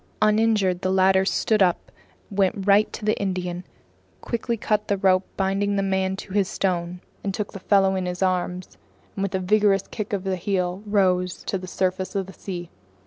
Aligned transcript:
Uninjured, 0.19 0.81
the 0.81 0.91
latter 0.91 1.25
stood 1.25 1.61
up, 1.61 1.91
went 2.31 2.65
right 2.65 2.91
to 2.91 3.05
the 3.05 3.15
Indian, 3.21 3.63
quickly 4.19 4.57
cut 4.57 4.87
the 4.87 4.97
rope 4.97 5.27
binding 5.37 5.75
the 5.75 5.83
man 5.83 6.15
to 6.15 6.33
his 6.33 6.47
stone, 6.49 7.01
took 7.31 7.53
the 7.53 7.59
fellow 7.59 7.93
in 7.93 8.07
his 8.07 8.23
arms, 8.23 8.79
and 9.15 9.21
with 9.21 9.35
a 9.35 9.39
vigorous 9.39 9.83
kick 9.91 10.11
of 10.11 10.23
the 10.23 10.37
heel, 10.37 10.81
rose 10.87 11.43
to 11.43 11.55
the 11.59 11.67
surface 11.67 12.15
of 12.15 12.25
the 12.25 12.33
sea. 12.33 12.71